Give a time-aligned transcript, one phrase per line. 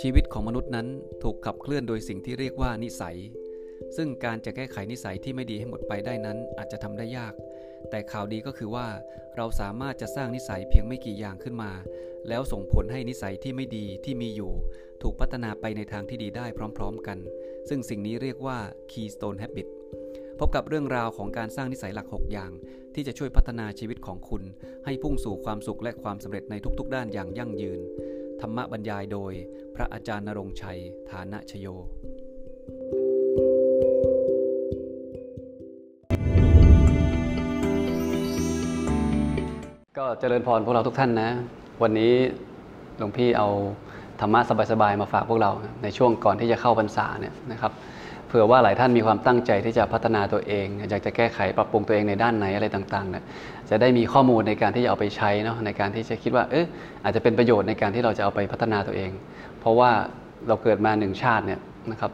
[0.00, 0.86] ชีวิตของมนุษย์นั้น
[1.22, 3.16] ถูกขับเคลื่อนโดยสิ่งที่เรียกว่านิสัย
[3.96, 7.34] ซึ่งการจะแก้ไขนิสัยที่ไม่ดีให้หมดไปได้นั้นอาจจะทำได้ยาก
[7.90, 8.86] แต่ข่าวดีก็คือว่า
[9.36, 11.72] เราสามารถจะสร้างนิสัยเพียงไม่กี่อย่างขึ้นมา
[12.28, 14.52] แล้วส่งผลให้นิสัยที่ไม่ดีที่มีอยู่
[15.02, 17.18] ถูกพัฒนาไปในทางที่ดีได้พร้อม ๆ กัน
[17.68, 18.58] ซึ่งสิ่งนี้เรียกว่า
[18.90, 19.68] Keystone Habit
[20.38, 22.50] พบกับเรื่องราวของการสร้างนิสัยหลัก 6 อย่าง
[22.94, 24.42] ที่จะช่วยพัฒนาชีวิตของคุณ
[24.84, 27.80] ให้พุ่งสู่ความสุขและความสำเร็จในทุกๆ ด้านอย่างยั่งยืน
[28.40, 29.32] ธรรมบรรยายโดย
[29.74, 30.78] พระอาจารย์นรงชัย
[31.10, 31.66] ฐานะชโย
[39.98, 41.30] ก็เจริญพรพวกเราทุกท่านนะ
[41.82, 42.12] วันนี้
[42.98, 43.48] หลวงพี่เอา
[44.20, 44.40] ธรรมะ
[44.72, 45.50] สบายๆมาฝากพวกเรา
[45.82, 47.72] ในช่วงก่อนที่จะเข้าพรรษาเนี่ยนะครับ
[48.36, 53.24] ผื่อว่าหลายท่านมีความตั้งใจที่จะพัฒนาตัวเอง อยากจะแก้ไขปรับปรุงตัวเองในด้านไหนอะไรต่างๆเนี่ย
[53.70, 56.66] จะได้มีข้อมูลในการที่จะเอาไปใช้เนาะในการที่จะคิดว่าเออ
[57.04, 59.10] อาจจะเป็นประโยชน์ในการที่เราจะเอาไปพัฒนาตัวเอง
[59.60, 59.90] เพราะว่า
[60.48, 61.60] เราเกิดมาหนึ่งชาติเนี่ย
[61.92, 62.12] นะครับ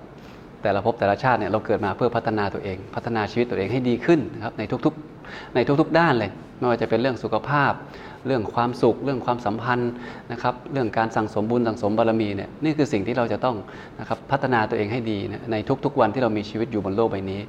[0.62, 7.72] แต่ละภพแต่ละชาติเนี่ยเราเกิดมาเพื่อพัฒนาตัวเอง พัฒนาชีวิตตัวเองให้ดีขึ้นนะครับในทุกๆในทุกๆด้านเลย ไม่ว่าจะเป็นเรื่องสุขภาพ
[8.26, 9.92] เรื่องความสุข เรื่องความสัมพันธ์
[10.32, 13.56] นะครับเรื่องการสั่งสมบุญสั่งสมบารมีเนี่ยนี่คือสิ่งที่เราจะต้อง
[14.00, 17.40] นะครับพัฒนาตัวเองให้ดีนะในทุกๆวันที่เรามีชีวิตอยู่บนโลกใบนี้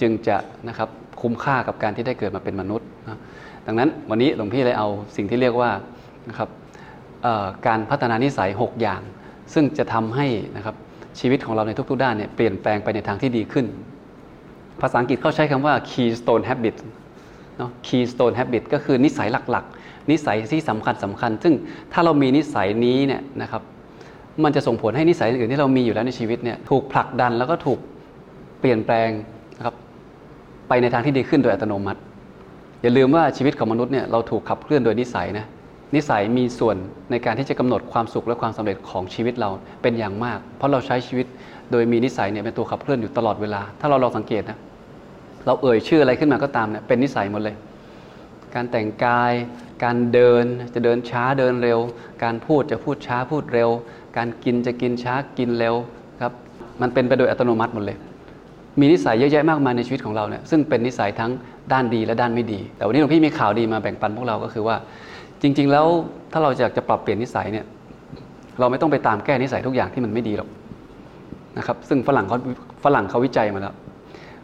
[0.00, 0.36] จึงจะ
[0.68, 0.88] นะครับ
[1.20, 3.18] คุ้มค่ากับการที่ได้เกิดมาเป็นมนุษย์นะ
[3.66, 5.70] ดังนั้นวันนี้หลวงพี่เลยเอาสิ่งที่เรียกว่า
[6.28, 6.48] นะครับ
[7.66, 9.00] การพัฒนานิสัย 6 อย่าง
[9.54, 10.74] ซึ่งจะทำให้นะครับ
[11.20, 13.66] ชีวิตของเราในทุก ๆ ด้านเนี่ยเปลี่ยนแปลงไปในทางที่ดีขึ้น
[14.80, 16.76] ภาษาอังกฤษเขาใช้คำว่า keystone habit
[17.58, 21.54] เนาะ keystone habit ก็คือนิสัยหลักๆ นิสัยที่สำคัญสำคัญ ซึ่ง
[21.92, 23.62] ถ้าเรามีนิสัยนี้เนี่ยนะครับ
[24.44, 27.78] มันจะส่งผลให้นิสัยอื่นที่เรามีอยู่แล้วในชีวิตเนี่ยถูกผลักดันแล้วก็ถูก
[28.60, 29.08] เปลี่ยนแปลง
[29.58, 29.74] นะครับ
[30.68, 32.00] ไปในทางที่ดีขึ้นโดยอัตโนมัติ
[32.82, 35.46] อย่าลืมว่าชีวิตของมนุษย์เนี่ยเราถูกขับเคลื่อนโดยนิสัยนะ
[35.94, 36.76] นิสัยมีส่วน
[37.10, 39.50] ในการที่จะกำหนดความสุขและความสำเร็จของชีวิตเรา
[39.82, 41.26] เป็นอย่างมาก เพราะเราใช้ชีวิต
[41.70, 44.58] โดยมีนิสัยเนี่ยเป็นตัวขับเคลื่อนอยู่ตลอดเวลา ถ้าเราลองสังเกตนะ
[45.46, 47.56] เราเอ่ยชื่ออะไรขึ้นมาก็ตามเนี่ยเป็นนิสัยหมดเลย
[48.54, 49.32] การแต่งกาย
[49.84, 50.44] การเดิน
[50.74, 51.78] จะเดินช้าเดินเร็ว
[52.24, 53.70] การพูดจะพูดช้าพูดเร็ว
[54.16, 55.74] การกินจะกินช้ากินเร็ว
[56.22, 56.32] ครับ
[56.80, 57.96] มันเป็นไปโดยอัตโนมัติหมดเลย
[58.80, 61.30] มีนิสัยเยอะแยะมากมายในชีวิตของเราเนี่ยซึ่งเป็นนิสัยทั้ง
[61.72, 64.76] ด้านดีและด้านไม่ดี แต่วันนี้หลวงพี่มีข่าวดีมาแบ่งปันพวกเราก็คือว่า
[65.42, 65.86] จริง ๆ แล้ว
[66.32, 67.64] ถ้าเราอยากจะปรับเปลี่ยนนิสัยเนี่ย
[68.60, 70.48] เราไม่ต้องไปตามแก้นิสัยทุกอย่างที่มันไม่ดีหรอก
[71.58, 72.38] นะครับซึ่งฝรั่งเขา
[72.84, 73.74] ฝรั่งเขาวิจัยมาแล้ว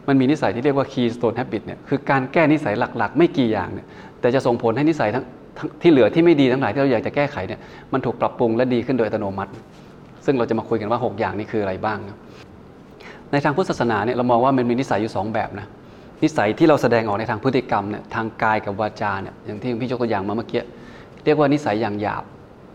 [0.08, 3.86] มันมีนิสัยที่เรียกว่า keystone habit เนี่ยคือการแก้นิสัยหลักๆ ไม่กี่อย่างเนี่ย
[4.20, 5.24] แต่จะส่งผลให้นิสัยทั้ง
[5.82, 7.60] ที่เหลือที่ไม่ดีทั้งหลายที่เราอยากจะแก้ไขเนี่ย
[7.92, 9.52] มันถูกปรับปรุงและดีขึ้นโดยอัตโนมัติ
[10.24, 12.16] ซึ่งเราจะมาคุยกันว่า 6 อย่างนี้คืออะไรบ้างนะ
[13.32, 15.66] ในทางพุทธศาสนาเนี่ยเรามองว่ามันมีนิสัยอยู่ 2 แบบนะ
[16.22, 20.62] นิสัยที่เราแสดงออกในทางพฤติกรรมเนี่ยทางกายกับวาจาเนี่ยอย่างที่พี่ยกตัวอย่างมาเมื่อกี้
[21.24, 22.24] เรียกว่านิสัยอย่างหยาบ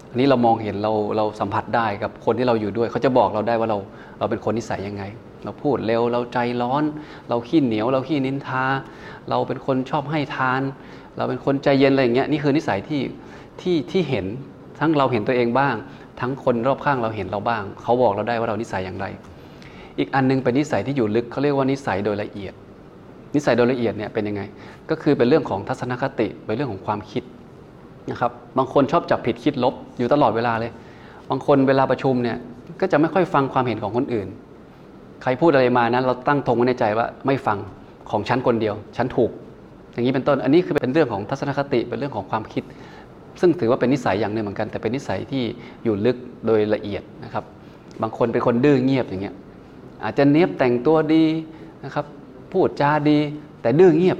[0.09, 3.77] อันนี้เรามองเห็นเราเราสัมผัสได้กับคนที่เราอยู่ด้วย เขาจะบอกเราได้ว่าเรา
[4.19, 5.03] เราเป็นคนนิสัยยังไง
[5.43, 6.83] เราพูดเร็วเราใจร้อน
[7.29, 8.63] เราขี้เหนียว เราขี้นินทา
[9.29, 10.61] เราเป็นคนชอบให้ทาน
[11.17, 13.01] เราเป็นคนใจเย็นอะไรอย่างเงี้ยนี่คือนิสัยที่
[13.61, 14.25] ที่ที่เห็น
[14.79, 15.75] ทั้งเราเห็นตัวเองบ้าง
[16.19, 19.05] ทั้งคนรอบข้างเราเห็นเราบ้าง เขาบอกเราได้ว่าเรานิสัยอย่างไร
[19.97, 22.53] อีกอันนึงเป็นนิสัยที่อยู่ลึกเขาเรียกว่านิสัยโดยละเอียด
[23.35, 24.41] นิสัยโดยละเอียดเนี่ยเป็นยังไง
[24.89, 27.23] ก็คือเป็นเรื่องของทัศนคติเป็นเรื่องของความคิด
[28.09, 30.71] นะครับบางคนชอบจับผิดคิดลบอยู่ตลอดเวลาเลย
[31.29, 32.37] บางคนเวลาประชุมเนี่ย
[32.81, 34.27] ก็จะไม่ค่อยฟังความเห็นของคนอื่น
[35.23, 37.57] ใครพูดอะไรมานะเราตั้งธงไว้ในใจว่าไม่ฟัง
[38.09, 39.31] ของฉันคนเดียว ฉันถูก
[39.93, 42.63] อย่างนี้เป็นต้น อันนี้คือเป็นเรื่องของทัศนคติเป็นเรื่องของความคิด
[43.41, 45.43] ซึ่งถือว่าเป็นนิสัยอย่างหนึ่งเหมือนกัน แต่เป็นนิสัยที่
[45.83, 47.43] อยู่ลึกโดยละเอียดนะครับ
[48.01, 49.35] บางคนเป็นคนดื้อเงียบอย่างเงี้ย
[50.03, 51.23] อาจจะเนี้ยบแต่งตัวดี
[51.85, 52.05] นะครับ
[52.51, 53.19] พูดจาดี
[53.61, 54.17] แต่ดื้อเงียบ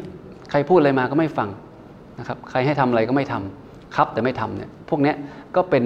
[0.52, 1.50] ใครพูดอะไรมาก็ไม่ฟัง
[2.20, 5.16] นะครับใครให้ทำอะไรก็ไม่ทำครับแต่ไม่ทำเนี่ยพวกเนี้ย
[5.56, 5.84] ก็เป็น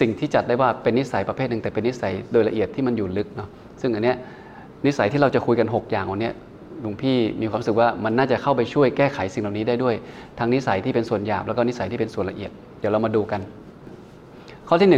[0.00, 3.48] สิ่งที่จัดได้ว่าเป็นนิสัยประเภทหนึ่งแต่เป็นนิสัยโดยละเอียดที่มันอยู่ลึกเนาะ
[3.80, 4.16] ซึ่งอันเนี้ย
[4.86, 6.30] นิสัยที่เราจะคุยกัน 6 อย่างวันนี้
[6.82, 9.94] หลวงพี่มีความรู้สึกว่ามันน่าจะเข้าไปช่วยแก้ไขสิ่งเหล่านี้ได้ด้วย
[10.38, 12.50] ทั้งนิสัยที่เป็นส่วนหยาบแล้วก็นิสัยที่เป็นส่วนละเอียด
[12.80, 13.40] เดี๋ยวเรามาดูกัน
[14.68, 14.96] ข้อที่1น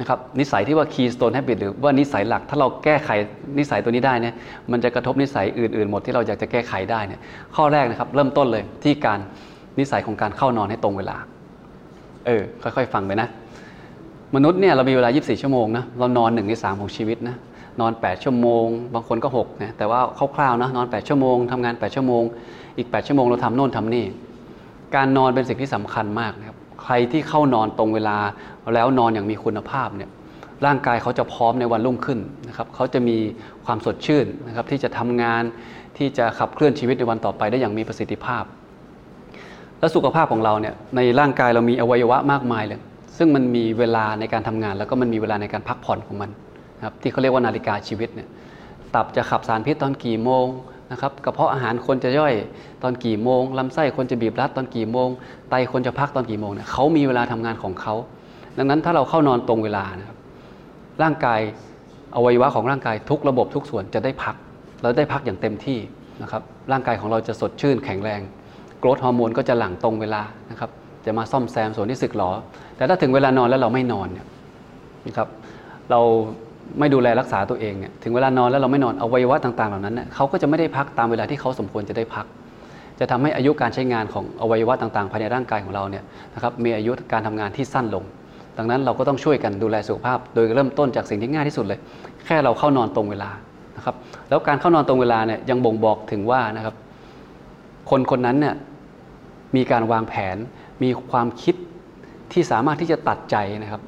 [0.00, 3.10] นะครับนิสัยที่ว่า keystone habit หรือว่านิสัยหลักถ้าเราแก้ไข
[3.58, 4.34] นิสัยตัวนี้ได้เนี่ย
[4.72, 7.20] มันจะกระทบนิสัยอื่นๆ หมดที่เราอยากจะแก้ไขได้เนี่ย
[7.56, 9.18] ข้อแรกนะครับเริ่มต้นเลยที่การ
[9.78, 11.16] นิสัยของการเข้านอนให้ตรงเวลา
[12.26, 13.28] เออค่อยๆ ฟังไปนะ
[14.34, 17.36] มนุษย์เนี่ยเรามีเวลา 24 ชั่วโมงนะเรานอนหนึ่งในสามของชีวิตนะ
[17.80, 20.00] นอน 8 ชั่วโมง บางคนก็6นะแต่ว่า
[20.34, 22.22] คร่าวๆนะนอน 8 ชั่วโมงทำงาน 8 ชั่วโมง
[22.78, 24.04] อีก 8 ชั่วโมงเราทำโน่นทำนี่
[24.96, 28.16] การนอนเป็นสิ่งที่สำคัญมากนะครับใครที่เข้านอนตรงเวลา
[28.74, 30.10] แล้วนอนอย่างมีคุณภาพเนี่ย
[30.66, 33.16] ร่างกายเขาจะพร้อมในวันรุ่งขึ้นนะครับเขาจะมี
[33.64, 35.42] ความสดชื่นนะครับที่จะทำงาน
[35.98, 38.44] ที่จะขับเคลื่อนชีวิตในวันต่อไปได้อย่างมีประสิทธิภาพ
[39.78, 42.80] และสุขภาพของเราเนี่ยในร่างกายเรามีอวัยวะมากมายเลย
[43.18, 46.30] ซึ่งมันมีเวลาในการทำงาน แล้วก็มันมีเวลาในการพักผ่อนของมัน
[46.84, 48.28] ครับที่เขาเรียกว่านาฬิกาชีวิตเนี่ย
[48.94, 50.46] ตับจะขับสารพิษตอนกี่โมง
[50.92, 52.34] นะครับกระเพาะอาหารคนจะย่อย
[52.82, 55.08] ตอนกี่โมงลำไส้คนจะบีบรัดตอนกี่โมง
[55.50, 57.94] ไตคนจะพักตอนกี่โมงเนี่ยเขามีเวลาทำงานของเขา
[58.58, 60.18] ดังนั้นถ้าเราเข้านอนตรงเวลานะครับ
[61.02, 61.40] ร่างกาย
[62.16, 64.34] อวัยวะของร่างกายทุกระบบทุกส่วนจะได้พัก
[64.82, 65.78] เราได้พักอย่างเต็มที่
[66.22, 66.42] นะครับ
[66.72, 68.20] ร่างกายของเราจะสดชื่นแข็งแรง
[68.78, 70.70] โกรทฮอร์โมนก็จะหลั่งตรงเวลานะครับ
[71.04, 72.30] จะมาซ่อมแซมส่วนที่สึกหรอ
[72.78, 74.26] แต่ถ้าถึงเวลานอนแล้วเราไม่นอนเนี่ย
[75.06, 75.28] นะครับ
[75.90, 76.00] เรา
[76.78, 82.26] ไม่ดูแลรักษาตัวเองเนี่ยถึงเวลานอนแล้วเราไม่นอนอวัยวะต่างๆเหล่านั้นเนี่ยเขาก็จะไม่ได้พักตามเวลาที่เขาสมควรจะได้พัก
[83.00, 86.04] จะทำให้อายุการใช้งานของอวัยวะต่างๆ ภายในร่างกายของเราเนี่ย
[86.34, 88.04] นะครับมีอายุการทำงานที่สั้นลง
[88.58, 91.78] ดังนั้นเราก็ต้องช่วยกันดูแลสุขภาพ โดยเริ่มต้นจากสิ่งที่ง่ายที่สุดเลย
[92.26, 93.30] แค่เราเข้านอนตรงเวลา
[93.76, 93.94] นะครับ
[94.28, 96.74] แล้วการเข้านอนตรงเวลาเนี่ยยังบ่งบอกถึงว่านะครับ
[97.90, 98.54] คนคนนั้นเนี่ย
[99.56, 100.36] มีการวางแผน
[100.82, 101.54] มีความคิด
[102.32, 103.80] ที่สามารถที่จะตัดใจนะครับ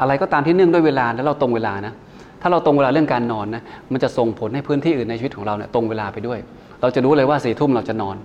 [0.00, 1.94] อะไรก็ตามที่เนื่องด้วยเวลาแล้วเราตรงเวลานะ
[2.42, 3.62] ถ้าเราตรงเวลาเรื่องการนอนนะ
[3.92, 6.38] มันจะส่งผลให้พื้นที่อื่นในชีวิตของเราเนี่ยตรงเวลาไปด้วย
[6.80, 8.16] เราจะรู้เลยว่าสี่ทุ่มเราจะนอน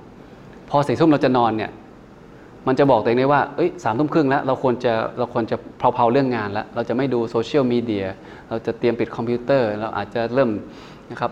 [0.69, 1.71] พอสี่ทุ่มเราจะนอนเนี่ย
[2.67, 8.05] มันจะบอกตัวเองได้ว่าเอ้ยสามทุ่มครึ่งแล้วเราควรจะเราควรจะเพลาๆเรื่องงานแล้ว เราจะไม่ดูโซเชียลมีเดีย
[8.49, 10.49] เราจะเตรียมปิดคอมพิวเตอร์ เราอาจจะเริ่ม
[11.11, 11.31] นะครับ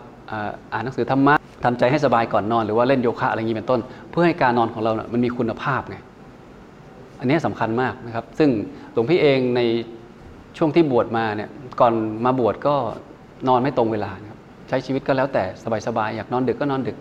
[0.74, 3.80] อ่านหนังสือธรรมะทำใจให้สบายก่อนนอน หรือว่าเล่นโยคะอะไรอย่างนี้เป็นต้น
[4.12, 5.98] เพื่อให้การนอนของเราเนี่ยมันมีคุณภาพไง
[7.20, 8.50] อันนี้สำคัญมากนะครับ ซึ่ง
[8.94, 9.62] หลวงพี่เองใน
[10.58, 11.94] ช่วงที่บวชมาเนี่ยก่อน
[12.26, 12.76] มาบวชก็
[13.48, 14.40] นอนไม่ตรงเวลาครับ
[14.70, 15.44] ใช้ชีวิตก็แล้วแต่
[15.88, 16.98] สบายๆอยากนอนดึกก็นอนดึก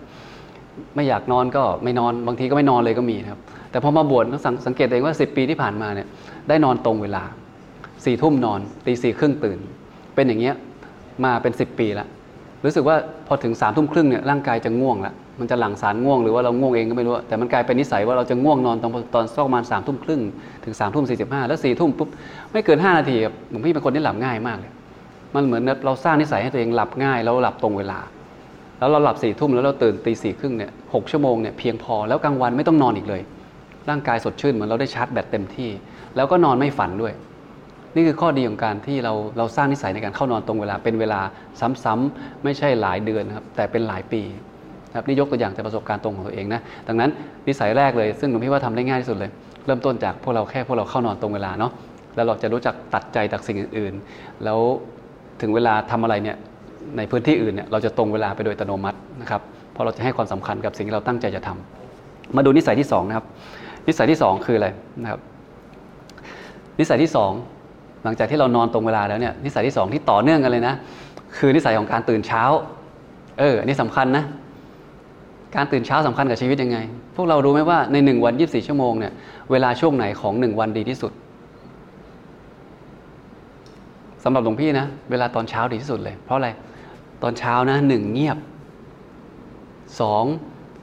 [0.95, 3.41] ไม่อยากนอนก็ไม่นอนบางทีก็ไม่นอนเลยก็มีครับ
[3.71, 6.07] แต่พอมาบวชต้องสังเกตเองว่า 10 ปีที่ผ่านมาเนี่ย
[6.49, 7.25] ได้นอนตรงเวลา
[8.05, 9.59] สี่ทุ่มนอนตีสี่ครึ่งตื่น
[10.15, 10.55] เป็นอย่างเงี้ย
[11.25, 12.09] มาเป็น 10 ปีแล้ว
[12.65, 12.97] รู้สึกว่า
[13.27, 20.21] พอถึง3ามทุ่มครึ่งเนี่ยร่างกายจะง่วงแล้ว มันจะหลั่งสารง่วงหรือว่าเราง่วงเองก็ไม่รู้ แต่มันกลายเป็นนิสัยว่าเราจะง่วงนอนตอนตอนสักประมาณสามทุ่มครึ่ง
[20.65, 22.09] ถึงสามทุ่มสี่สิบห้าแล้วสี่ทุ่มปุ๊บ
[22.53, 24.73] ไม่เกิน5นาทีครับหลวงพี่เป็นคนที่หลับง่ายมากเลย
[25.35, 27.99] มันเหมือนเราสร้างนิสัยให้ตัวเองหลับง่ายแล้วหลับตรงเวลา
[28.79, 33.23] แล้วเราหลับสี่ทุ่มแล้วเราตื่นตีสี่ครึ่งเนี่ยหกชั่วโมงเนี่ยเพียงพอแล้วกลางวันไม่ต้องนอนอีกเลย
[33.89, 35.71] ร่างกายสดชื่นเหมือนเราได้ชาร์จแบตเต็มที่
[36.17, 37.13] แล้วก็นอนไม่ฝันด้วย
[37.95, 41.21] นี่คือข้อดีของการที่เราเราสร้างนิสัยในการเข้านอนตรงเวลาเป็นเวลา
[41.85, 44.23] ซ้ำๆไม่ใช่หลายเดือนครับแต่เป็นหลายปี
[44.95, 47.11] ครับนี่ยกตัวอย่างจากประสบการณ์ตรงของตัวเองนะดังนั้น
[47.49, 49.31] นิสัยแรกเลยซึ่งหลวงพี่ว่าทำได้ง่ายที่สุดเลย
[49.67, 51.73] เริ่มต้นจากพวกเราแค่พวกเราเข้านอนตรงเวลาเนาะ
[52.17, 54.59] แล้วเราจะรู้จักตัดใจจากสิ่งอื่นๆ แล้ว
[55.41, 56.37] ถึงเวลาทำอะไรเนี่ย
[56.97, 59.41] ในพื้นที่อื่นเนี่ยเราจะตรงเวลาไปโดยอัตโนมัตินะครับ
[59.73, 63.27] เพราะเราจะให้ความสำคัญกับสิ่งที่เราตั้งใจจะทำมาดูนิสัยที่2นะครับ
[63.89, 64.69] นิสัยที่ 2 คืออะไร
[65.03, 65.21] นะครับ
[66.81, 67.11] นิสัยที่
[67.57, 70.75] 2 หลังจากที่เรานอนตรงเวลาแล้วเนี่ยนิสัยที่ 2 ที่ต่อเนื่องกันเลยนะ
[71.39, 72.43] คือนิสัยของการตื่นเช้า
[73.39, 74.25] เอออันนี้สำคัญนะ
[75.57, 76.79] การตื่นเช้าสำคัญกับชีวิตยังไง
[77.17, 79.13] พวกเรารู้ไหมว่าใน 1 วัน 24 ชั่วโมงเนี่ย
[79.51, 81.13] เวลาช่วงไหนของ 1 วันดีที่สุด
[84.25, 86.49] สำหรับหลวงพี่นะ เวลาตอนเช้าดีที่สุดเลย เพราะอะไร
[87.23, 88.39] ตอนเช้านะหนึ่งเงียบ
[90.01, 90.25] สอง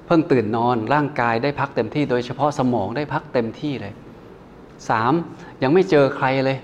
[0.06, 3.94] เพิ่งตื่นนอนร่างกายได้พักเต็มที่ โดยเฉพาะสมองได้พักเต็มที่เลย
[4.90, 5.14] สาม
[5.64, 6.58] ยังไม่เจอใครเลย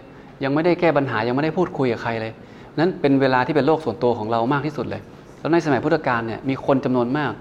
[0.44, 2.34] ยังไม่ได้แก้ปัญหายังไม่ได้พูดคุยกับใครเลย
[2.80, 5.02] นั้นเป็นเวลาที่เป็นโลกส่วนตัวของเรามากที่สุดเลย
[5.40, 7.32] แล้วในสมัยพุทธกาลเนี่ยมีคนจำนวนมาก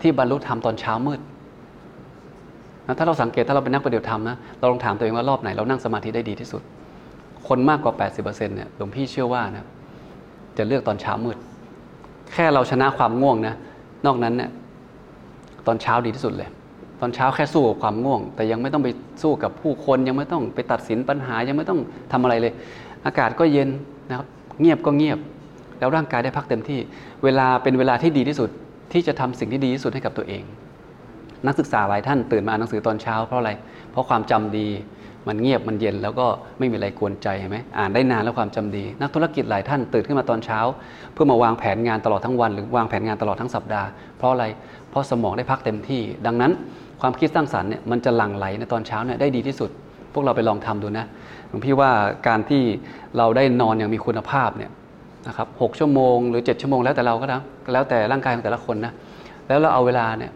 [0.00, 1.20] ที่บรรลุธรรมตอนเช้ามืด
[2.86, 6.62] นะถ้าเราสังเกตถ้าเราเป็นนักปฏิบัติธรรมนะเราลองถามตัวเองว่ารอบไหนเรานั่งสมาธิได้ดีที่สุด
[7.48, 9.66] คนมากกว่า 80%เนี่ยหลวงพี่เชื่อว่านะ
[10.58, 11.36] จะเลือกตอนเช้ามืด
[12.32, 13.54] แค่เราชนะความง่วงนะ
[14.06, 14.50] นอกนั้นเนี่ย
[15.66, 16.48] ตอนเช้าดีที่สุดเลย
[17.00, 18.88] ตอนเช้าแค่สู้กับความง่วง แต่ยังไม่ต้องไป
[19.22, 21.80] สู้กับผู้คนยังไม่ต้องไปตัดสินปัญหายังไม่ต้อง
[22.12, 22.52] ทำอะไรเลย
[23.06, 23.68] อากาศก็เย็น
[24.08, 24.26] นะครับ
[24.60, 25.18] เงียบก็เงียบ
[25.78, 26.78] แล้วร่างกายได้พักเต็มที่
[27.24, 28.50] เวลาเป็นเวลาที่ดีที่สุด
[28.92, 30.42] ที่จะทำสิ่งที่ดีที่สุดให้กับตัวเอง
[31.46, 33.50] นักศึกษาหลายท่านตื่นมาอ่านหนังสือตอนเช้าเพราะอะไร
[33.90, 34.68] เพราะความจำดี
[35.28, 36.26] มันเงียบมันเย็นแล้วก็
[36.58, 40.58] ไม่มีอะไรกวนใจเห็นไหมอ่านได้นานแล้วความจำดี นักธุรกิจหลายท่านตื่นขึ้นมาตอนเช้า
[41.12, 43.88] เพื่อมาวางแผนงานตลอดทั้งวัน หรือวางแผนงานตลอดทั้งสัปดาห์
[44.18, 44.44] เพราะอะไร
[44.90, 46.52] เพราะสมองได้พักเต็มที่ ดังนั้น
[47.00, 49.70] ความคิดสร้างสรรค์เนี่ยมันจะหลั่งไหลในตอนเช้าเนี่ยได้ดีที่สุด
[50.12, 51.06] พวกเราไปลองทำดูนะ
[51.48, 51.90] หลวงพี่ว่า
[52.28, 52.62] การที่
[53.16, 54.70] เราได้นอนอย่างมีคุณภาพเนี่ย
[55.28, 57.42] นะครับหชั่วโมงหรือ 7 ชั่วโมงแล้วแต่เราก็นะ
[57.72, 58.92] แล้วแต่ร่างกายของแต่ละคนนะ
[59.48, 60.32] แล้วเราเอาเวลาเนี่ย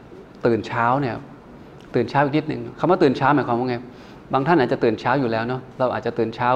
[0.47, 1.15] ตื่นเช้าเนี่ย
[1.95, 3.77] ตื่นเช้าอีกนิดหนึ่งคำว่าตื่นเช้าหมายความว่าไง
[4.33, 6.51] บางท่านอาจจะตื่นเช้าอยู่แล้วเนาะเราอาจจะตื่นเช้า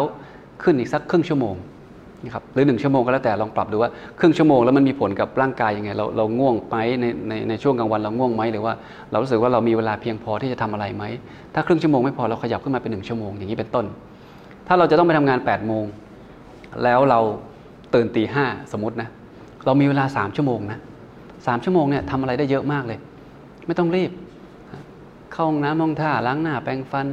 [0.63, 1.57] ขึ้นอีกสักครึ่งชั่วโมง
[2.25, 8.73] นะครับหรือหนึ่งชั่วโมงก็แล้วแต่ลองปรับดูว่าครึ่งชั่วโมงแล้วมันมีผลกับร่างกายยังไงเราเราง่วงไหมในในในช่วงกลางวันเราง่วงไหมหรือว่า
[9.11, 11.05] เรารู้สึกว่าเรามีเวลาเพียงพอที่จะทำอะไรไหม
[11.55, 13.85] ถ้าครึ่งชั่วโมงไม่พอเราขยับขึ้นมาเป็นหนึ่งชั่วโมงอย่างนี้เป็นต้น
[14.67, 15.85] ถ้าเราจะต้องไปทำงานแปดโมง
[16.85, 17.21] แล้วเรา
[17.95, 19.09] ตื่นตีห้าสมมตินะ
[19.65, 20.79] เรามีเวลาสามชั่วโมงนะ
[21.47, 22.99] สามชั่วโมงเนี่ยทำอะไรได้เยอะมากเลย
[23.67, 24.11] ไม่ต้องรีบ
[25.33, 27.07] เข้าห้องน้ำห้องท่าล้างหน้าแปรงฟัน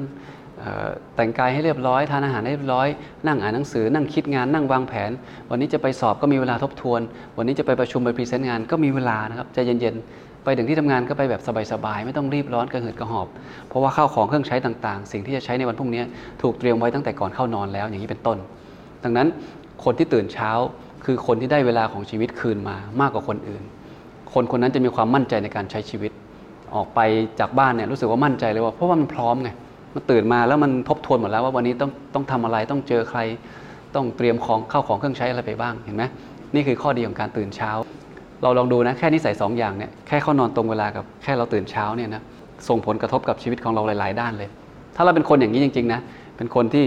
[1.15, 2.88] แต่งกายให้เรียบร้อย ทานอาหารให้เรียบร้อย
[3.27, 5.12] นั่งอ่านหนังสือ นั่งคิดงาน นั่งวางแผน
[5.50, 7.01] วันนี้จะไปสอบก็มีเวลาทบทวน
[7.38, 11.41] วันนี้จะไปประชุมไป present งานก็มีเวลานะครับใจเย็นๆ ไปถึงที่ทำงานก็ไปแบบ
[11.72, 13.27] สบายๆ ไม่ต้องรีบร้อนกระหืดกระหอบ
[13.67, 16.03] เพราะว่าข้าวของเครื่องใช้ต่างๆ สิ่งที่จะใช้ในวันพรุ่งนี้
[16.41, 18.38] ถูกเตรียมไว้ตั้งแต่ก่อนเข้านอนแล้วอย่างนี้เป็นต้น
[19.03, 19.27] ดังนั้น
[19.84, 20.51] คนที่ตื่นเช้า
[21.05, 23.63] คือคนที่ได้เวลาของชีวิตคืนมามากกว่าคนอื่น
[24.34, 26.12] คนคนนั้นจะมีความมั่นใจในการใช้ชีวิต
[26.75, 27.00] ออกไป
[27.39, 29.50] จากบ้านเนี่ยรู้สึกว่ามั่นใจเลยว่าเพราะว่ามันพร้อมไง
[29.96, 33.20] มันตื่นมาแล้วมันทบทวนหมดแล้วว่าวันนี้ต้องต้องทำอะไรต้องเจอใคร
[33.96, 36.03] ต้องเตรียมของเข้าของเครื่องใช้อะไรไปบ้างเห็นไหม
[36.55, 37.72] นี่คือข้อดีของการตื่นเช้า
[38.43, 42.22] เราลองดูนะแค่นิสัยสองอย่างเนี่ยแค่เข้านอนตรงเวลากับแค่เราตื่นเช้าเนี่ยนะ
[42.67, 44.50] ส่งผลกระทบกับชีวิตของเราหลาย ๆ ด้านเลย
[44.96, 46.00] ถ้าเราเป็นคนอย่างนี้จริง ๆ นะ
[46.38, 46.86] เป็นคนที่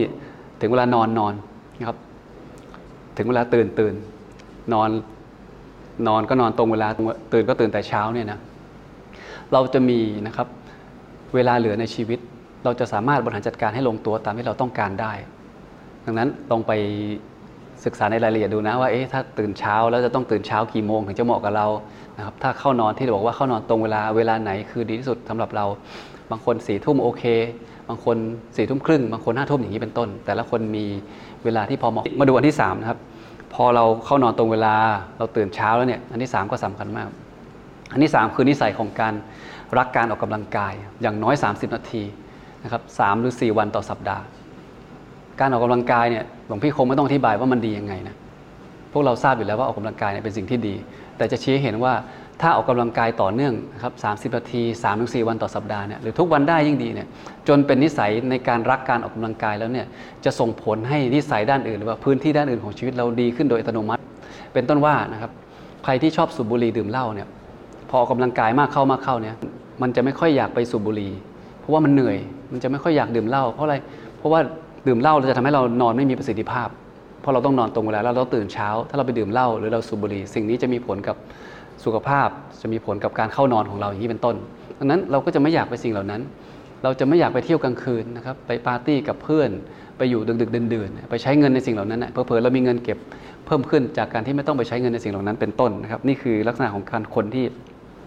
[0.61, 1.35] ถึงเวลานอนนอน
[1.79, 1.97] นะครับ
[3.17, 3.95] ถึงเวลาตื่นตื่น
[4.73, 4.91] นอน
[6.09, 6.89] นอนก็นอนตรงเวลา
[7.33, 8.39] ตื่นก็ตื่นแต่เช้าเนี่ยนะ
[9.53, 10.49] เราจะมีนะครับ
[11.35, 12.19] เวลาเหลือในชีวิต
[12.65, 15.13] เราจะสามารถบริหารจัดการให้ลงตัวตามที่เราต้องการได้
[16.05, 16.73] ดังนั้นลองไป
[17.85, 21.67] ศึกษาในรายละเอียดดูนะว่าเอ๊ะถ้าตื่นเช้าแล้วจะต้องตื่นเช้ากี่โมงถึงจะเหมาะกับเรา
[22.17, 25.65] นะครับถ้าเข้านอนที่บอกว่าเข้านอนตรงเวลาเวลาไหนคือดีที่สุดสำหรับเรา
[26.31, 27.25] บางคนสี่ทุ่มโอเค
[27.89, 28.17] บางคน
[28.57, 30.85] สี่ทุ่มครึ่ง บางคนห้าทุ่มอย่างนี้เป็นต้น แต่ละคนมี
[31.45, 32.99] เวลาที่พอเหมาะมาดูอันที่สามนะครับ
[33.55, 34.75] พอเราเข้านอนตรงเวลา
[35.19, 37.09] เราตื่นเช้าแล้วเนี่ยอันที่สามก็สำคัญมาก
[37.93, 39.15] อันที่สามคือนิสัยของการ
[39.79, 40.73] รักการออกกำลังกาย
[41.03, 42.03] อย่างน้อย 30 นาที
[42.63, 44.25] นะครับสามหรือ 4 วันต่อสัปดาห์
[45.41, 48.15] การออกกำลังกายเนี่ยหลวงพี่คงไม่ต้องอธิบายว่ามันดียังไงนะ
[48.93, 50.75] พวกเราทราบอยู่แล้วว่าออกกำลังกายเนี่ยเป็นสิ่งที่ดี
[51.17, 51.93] แต่จะชี้ให้เห็นว่า
[52.41, 53.93] ถ้าออกกำลังกายต่อเนื่องนะครับ
[54.33, 57.07] 30 นาที 3-4ถึงวันต่อสัปดาห์เนี่ยหรือทุกวันได้ยิ่งดีเนี่ย
[57.49, 59.87] จนเป็นนิสัยในการรักการออกกำลังกายแล้วเนี่ย
[60.25, 64.03] จะส่งผลให้นิสัยด้านอื่น หรือว่าพื้นที่ด้านอื่นของชีวิตเราดีขึ้นโดยอัตโนมัติ
[64.53, 65.31] เป็นต้นว่านะครับ
[65.85, 67.29] ใครที่ชอบสูบบุหรี่ดื่มเหล้าเนี่ย
[67.89, 69.35] พอออกกำลังกายมากเข้ามากเข้าเนี่ย
[69.83, 71.13] มันจะไม่ค่อยอยากไปสูบบุหรี่
[71.61, 72.17] เพราะว่ามันเหนื่อย
[72.53, 73.77] มันจะไม่ค่อยอยากดื่มเหล้าเพราะอะไร
[74.19, 74.41] เพราะว่า
[74.87, 76.69] ดื่มเหล้าจะทำให้เรานอนไม่มีประสิทธิภาพ
[77.25, 81.17] เพราะเราต้องนอนตรงเวลาแล้วเราตื่นเช้า ถ้าเราไปดื่มเหล้าหรือเราสูบบุหรี่สิ่งนี้จะมีผลกับ
[81.85, 82.29] สุขภาพ
[82.63, 84.37] จะมีผลกับการเข้านอนของเราอย่างนี้เป็นต้น
[84.79, 86.21] ดังนั้นเราก็จะไม่อยากไปสิ่งเหล่านั้น
[86.83, 89.51] เราจะไม่อยากไปเที่ยวกลางคืนนะครับไปปาร์ตี้กับเพื่อน
[89.99, 92.99] ไปอยู่ดึกๆดื่นๆไปใช้เงินในสิ่งเหล่านั้นนะเผลอๆเรามีเงินเก็บ
[93.47, 97.45] เพิ่มขึ้นจากการที่ไม่ต้องไปใช้เงินในสิ่งเหล่านั้นเป็นต้นนะครับนี่คือลักษณะของการคนที่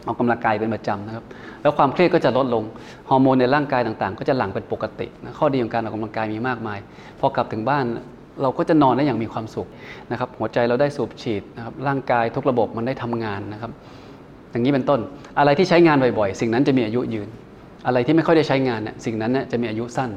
[0.08, 1.26] ออกกำลังกายเป็นประจำนะครับ
[1.62, 2.64] แล้วความเครียดก็จะลดลง
[3.10, 6.80] ฮอร์โมนในร่างกายต่างๆ ก็จะหลั่งเป็นปกตินะข้อดีของการออกกำลังกายมีมากมาย
[7.20, 7.86] พอกลับถึงบ้าน
[8.42, 9.68] เราก็จะนอนได้อย่างมีความสุข
[10.12, 13.72] นะครับหัวใจเราได้สูบฉีดนะครับร่างกายทุกระบบมันได้ทำงานนะครับ
[14.52, 15.00] อย่างนี้เป็นต้น
[15.40, 17.28] อะไรที่ใช้งานบ่อยๆ สิ่งนั้นจะมีอายุยืน
[17.88, 20.10] อะไรที่ไม่ค่อยได้ใช้งานเนี่ยสิ่งนั้นเนี่ยจะมีอายุสั้น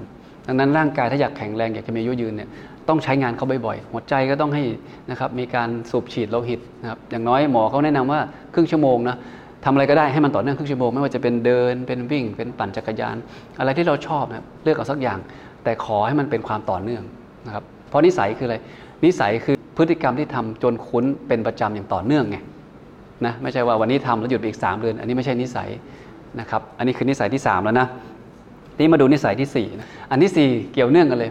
[0.46, 2.48] ดังนั้นร่างกายถ้าอยากแข็งแรงอยากจะมีอายุยืนเนี่ย
[2.88, 4.62] ต้องใช้งานเขาบ่อยๆ หัวใจก็ต้องให้
[5.10, 8.20] นะครับมีการสูบฉีดโลหิตนะครับอย่างน้อยหมอเขาแนะนำว่า
[8.54, 9.16] ครึ่งชั่วโมงนะ
[9.64, 13.16] ทำอะไรก็ได้ให้มันต่อเนื่องครึ่งชั่วโมงไม่ว่าจะเป็นเดินเป็นวิ่ง เป็นปั่นจักรยาน
[13.58, 15.18] อะไรที่เราชอบนะเลือกเอาสักอย่าง
[15.64, 17.02] แต่ขอให้มันเป็นความต่อเนื่อง
[17.46, 18.56] นะครับ เพราะนิสัยคืออะไร
[19.04, 22.36] นิสัยคือพฤติกรรมที่ทำจนคุ้นเป็นประจำอย่างต่อเนื่องไง
[23.26, 25.68] นะไม่ใช่ว่าวันนี้ทำแล้วหยุดไปอีก 3 เดือน อันนี้ไม่ใช่นิสัย
[26.40, 27.86] นะครับอันนี้คือนิสัยที่ 3 แล้วนะ
[28.78, 31.30] นี่มาดูนิสัยที่4นะอันที่ 4 เกี่ยวเนื่องกันเลย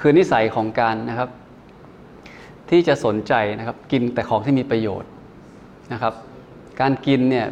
[0.00, 1.28] คือนิสัยของการนะครับ
[2.70, 5.10] ที่จะสนใจนะครับกินแต่ของที่มีประโยชน์
[5.92, 6.14] นะครับ
[6.80, 7.46] การกินเนี่ย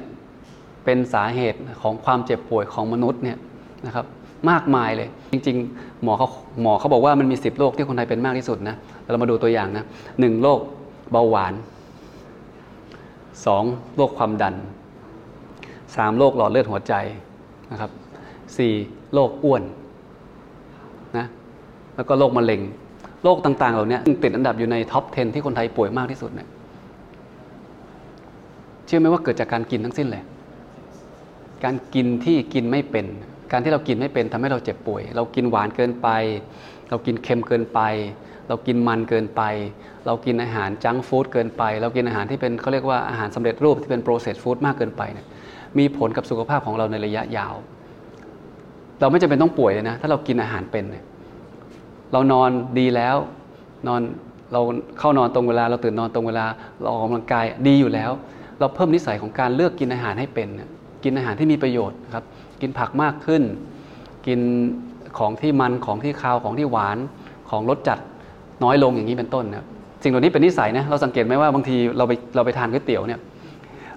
[0.84, 3.38] เป็นสาเหตุของความเจ็บป่วยของมนุษย์เนี่ย
[3.86, 4.06] นะครับ
[4.50, 6.28] มากมายเลย จริง ๆ หมอเขา
[6.62, 8.76] หมอเขาบอกว่ามันมี 10โรคที่คนไทยเป็นมากที่สุดนะ
[9.10, 9.84] เรามาดูตัวอย่างนะ
[10.20, 10.60] หนึ่งโรค
[11.12, 11.54] เบาหวาน
[13.46, 13.64] สอง
[13.96, 14.54] โรคความดัน
[15.96, 16.94] สามโรคหลอดเลือดหัวใจ
[17.72, 17.90] นะครับ
[18.56, 18.72] สี่
[19.14, 19.62] โรคอ้วน
[21.16, 21.26] นะ
[21.96, 22.60] แล้วก็โรคมะเร็ง
[23.24, 26.48] โรคต่าง ๆ เหล่านี้ติดอันดับอยู่ใน top 10 ที่คนไทยป่วยมากที่สุดเนี่ย
[28.86, 30.22] เชื่อไหมว่าเกิดจากการกินทั้งสิ้นเลย
[31.64, 33.06] การกินที่กินไม่เป็น
[33.52, 36.08] การที่เรากินไม่เป็นทำให้เราเจ็บป่วย เรากินหวานเกินไป
[36.90, 37.80] เรากินเค็มเกินไป
[38.48, 39.42] เรากินมันเกินไป
[40.06, 45.26] เรากินอาหาร junk food เกินไป เรากินอาหารที่เป็นเขาเรียกว่าอาหารสำเร็จรูปที่เป็น processed food มากเกินไปเนี่ย
[45.78, 47.54] มีผลกับสุขภาพของเราในระยะยาว
[49.00, 51.04] เราไม่จำเป็นต้องป่วยเลยนะ ถ้าเรากินอาหารเป็นเนี่ย
[52.12, 53.16] เรานอนดีแล้ว
[53.88, 54.00] นอน
[54.52, 54.60] เรา
[54.98, 56.46] เข้านอนตรงเวลา เราตื่นนอนตรงเวลา
[56.80, 58.10] เราออกกำลังกายดีอยู่แล้ว
[58.58, 60.48] เราเพิ่มนิสัยของการเลือกกินอาหารให้เป็น
[61.04, 62.24] กินอาหารที่มีประโยชน์นะครับ
[62.62, 63.42] กินผักมากขึ้น
[64.26, 64.40] กิน
[65.18, 66.98] ของที่มันของที่คาวของที่หวาน
[67.50, 67.98] ของรสจัด
[68.64, 69.66] น้อยลงอย่างนี้เป็นต้นนะครับ
[70.02, 73.20] สิ่งเหล่านี้เป็นนิสัยนะเราสังเกตไหมว่าบางทีเราไปเราไปทานก๋วยเตี๋ยวเนี่ย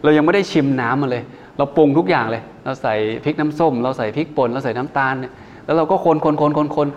[0.03, 1.23] เรายังไม่ได้ชิมน้ำมันเลย
[1.57, 5.31] เราปรุงทุกอย่างเลย เราใส่พริกน้ำส้ม เราใส่พริกป่นเราใส่น้ำตาลเนี่ย
[5.65, 6.87] แล้วเราก็คนคนคนคนคน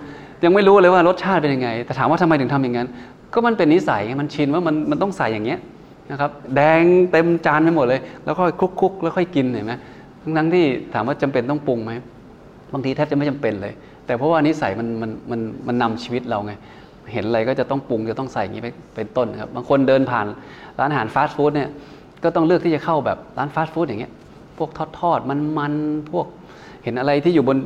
[0.44, 2.88] ยังไม่รู้เลยว่ารสชาติเป็นยังไง แต่ถามว่าทำไมถึงทำอย่างนั้น
[3.32, 5.58] ก็มันเป็นนิสัยมันชินว่ามันมันต้องใส่อย่างเงี้ย
[6.10, 9.72] นะครับแดงเต็มจานไปหมดเลย แล้วค่อยคลุกคลุกแล้วค่อยกินเห็นไหม
[10.24, 10.64] ทั้งทั้งที่
[10.94, 11.92] ถามว่าจำเป็นต้องปรุงไหม
[12.72, 13.72] บางทีแทบจะไม่จำเป็นเลย
[14.06, 16.52] แต่เพราะว่านิสัยมันมันมันมันนำชีวิตเราไง
[17.12, 20.26] เห็นอะไรก็จะต้องปรุงจะต้องใส่อย่างนี้ไปเป็นต้นครับบางคนเดินผ่าน
[20.78, 21.68] ร้านอาหารฟาสต์ฟู้ดเนี่ย
[22.22, 24.12] ก็ต้องเลือกที่จะเข้าแบบร้านฟาสต์ฟู้ดอย่างเงี้ย
[24.58, 25.72] พวกทอดทอดมันมัน
[26.12, 26.26] พวก
[26.84, 27.58] เห็นอะไรที่อยู่บน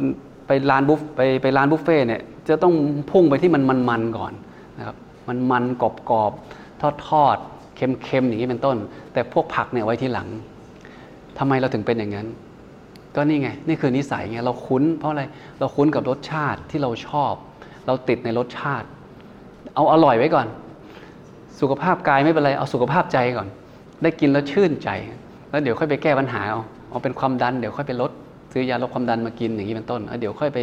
[0.47, 2.75] ไปร้านบุฟไปไปร้านบุฟเฟ่เนี่ยจะต้อง
[3.11, 4.33] พุ่งไปที่มันมันมันก่อน
[4.79, 4.97] นะครับ
[5.29, 6.33] มันมันกรอบกรอบ
[6.81, 7.37] ทอดทอด
[7.77, 8.77] เค็มเค็มอย่างนี้เป็นต้น
[9.12, 10.29] แต่พวกผักเนี่ยไว้ที่หลัง
[11.38, 12.27] ทำไมเราถึงเป็นอย่างนั้น
[13.18, 15.25] ก็นี่ไง นี่คือนิสัยไงเราคุ้น เพราะอะไร
[15.60, 17.32] เราคุ้นกับรสชาติที่เราชอบ
[17.87, 18.87] เราติดในรสชาติ
[19.75, 20.46] เอาอร่อยไว้ก่อน
[21.60, 23.48] สุขภาพกายไม่เป็นไรเอาสุขภาพใจก่อน
[24.02, 24.90] ได้กินแล้วชื่นใจ
[25.50, 26.60] แล้วเดี๋ยวค่อยไปแก้ปัญหาเอา
[26.90, 28.10] เอาเป็นความดันเดี๋ยวค่อยไปลด
[28.52, 30.58] ซื้อยาลดความดันมากินอย่างนี้เป็นต้นเดี๋ยวค่อยไป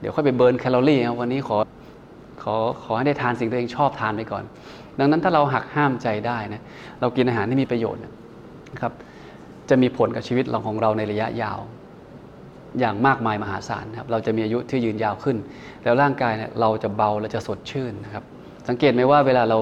[0.00, 1.56] เดี๋ยวค่อยไปเบิร์นแคลอรี่วันนี้ขอ
[2.42, 4.44] ขอขอให้ได้ทานสิ่งที่ตัวเองชอบทานไปก่อน
[4.98, 6.62] ดังนั้นถ้าเราหักห้ามใจได้นะ
[7.00, 8.92] เรากินอาหารที่มีประโยชน์นะครับ
[9.70, 11.58] จะมีผลกับชีวิตเราของเราในระยะยาว
[12.80, 15.36] อย่างมากมายมหาศาลนะครับเราจะมีอายุที่ยืนยาวขึ้น
[15.84, 18.24] แล้วร่างกายเนี่ยเราจะเบาและจะสดชื่นนะครับ
[18.68, 19.58] สังเกตไหมว่าเวลาเรา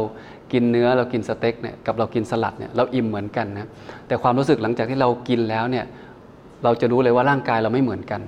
[0.52, 3.68] กินเนื้อเรากินสเต็กเนี่ยกับเรากินสลัดเนี่ยเราอิ่มเหมือนกันนะ
[4.06, 5.84] แต่ความรู้สึกหลังจากที่เรากินแล้วเนี่ย
[6.64, 8.20] เราจะรู้เลยว่าร่างกายเราไม่เหมือนกัน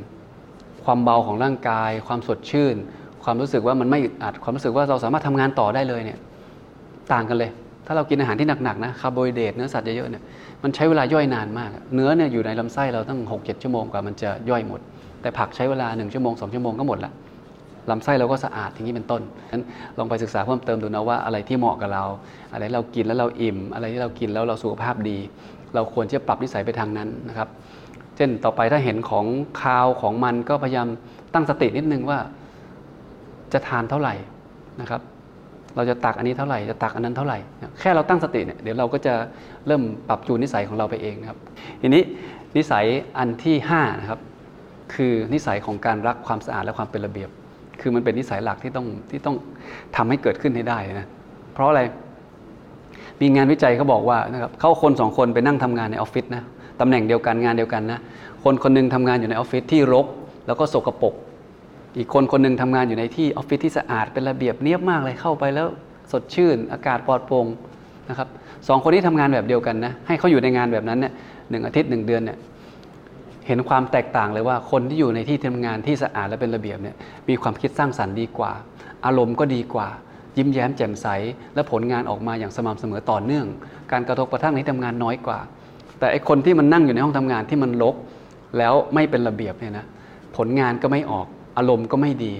[0.85, 2.77] ความเบาของร่างกาย ความสดชื่น
[3.25, 6.19] ความรู้สึกว่ามันไม่อึดอัด ความรู้สึกว่าเราสามารถทำงานต่อได้เลยเนี่ย
[7.13, 7.51] ต่างกันเลย
[7.91, 10.23] ถ้าเรากินอาหารที่หนักๆนะคาร์โบไฮเดรตเนื้อสัตว์เยอะๆเนี่ย
[10.63, 14.81] มันใช้เวลาย่อยนานมาก เนื้อเนี่ยอยู่ในลำไส้เราตั้ง 6-7 ชั่วโมงกว่ามันจะย่อยหมด
[15.23, 17.13] แต่ผักใช้เวลา 1 ชั่วโมง 2 ชั่วโมงก็หมดละ
[17.91, 19.65] ลำไส้เราก็สะอาดอย่างนี้เป็นต้นนั้น
[19.99, 22.05] ลองไปศึกษาเพิ่มเติมดูนะว่าอะไรที่เหมาะกับเรา
[22.53, 25.19] อะไรที่เรากินแล้วเราอิ่ม อะไรที่เรากินแล้วเราสุขภาพดี
[25.75, 27.49] เราควรที่จะปรับนิสัยไปทางนั้นนะครับ
[28.17, 29.25] เช่นต่อไปถ้าเห็นของ
[29.63, 30.87] คาวของมันก็พยายาม
[31.35, 32.19] ตั้งสตินิดนึงว่า
[33.53, 34.15] จะทานเท่าไหร่
[34.81, 35.01] นะครับ
[35.79, 37.39] เราจะตักอันนี้เท่าไหร่จะตักอันนั้นเท่าไหร่
[37.81, 39.15] แค่เราตั้งสติเนี่ยเดี๋ยวเราก็จะ
[39.67, 41.39] เริ่มปรับจูนนิสัยของเราไปเองนะครับ
[41.81, 42.03] ทีนี้
[42.57, 42.85] นิสัย
[43.19, 44.21] อันที่ห้านะครับ
[44.95, 47.29] คือนิสัยของการรักความสะอาดและความเป็นระเบียบ
[47.81, 49.37] คือมันเป็นนิสัยหลักที่ต้องที่ต้อง
[49.97, 51.07] ทำให้เกิดขึ้นให้ได้นะ
[51.55, 51.83] เพราะอะไร
[53.21, 56.43] มีงานวิจัยเขาบอกว่านะครับเขาคนสองคนไปนั่งทำงานในออฟฟิศนะ
[56.81, 58.01] ตำแหน่งเดียวกันงานเดียวกันนะ
[58.45, 60.07] คนคนหนึงทำงานอยู่ในออฟฟิศที่รก
[60.47, 61.15] แล้วก็สกปรก
[61.97, 65.67] อีกคนคนหนึ่งทำงานอยู่ในที่ออฟฟิศที่สะอาดเป็นระเบียบเนียบมากเลยเข้าไปแล้ว
[66.13, 67.47] สดชื่น อากาศปลอดโปร่ง
[68.09, 68.29] นะครับ
[68.69, 71.13] สองคนที่ทำงานแบบเดียวกันนะให้เขาอยู่ในงานแบบนั้นเนี่ย
[71.51, 72.39] หนึ่งอาทิตย์หนึ่งเดือนเนี่ย
[73.47, 76.95] เห็นความแตกต่างเลยว่าคนที่อยู่ในที่ทำงานที่สะอาดและเป็นระเบียบเนี่ย
[77.29, 78.53] มีความคิดสร้างสรรค์ดีกว่า
[79.07, 79.89] อารมณ์ก็ดีกว่า
[80.37, 81.07] ยิ้มแย้มแจ่มใส
[81.55, 83.47] และผลงานออกมาอย่างสม่ำเสมอต่อเนื่อง
[83.93, 85.39] การกระทบกระทั่งในที่ทำงานน้อยกว่า
[85.99, 87.95] แต่ไอคนที่มันนั่งอยู่ในห้องทำงานที่มันรก
[88.59, 89.87] แล้วไม่เป็นระเบียบเนี่ยนะ
[90.37, 91.27] ผลงานก็ไม่ออก
[91.59, 92.33] อารมณ์ก็ไม่ดี